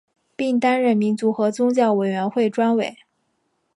[0.35, 2.97] 并担任民族和宗教委员会专委。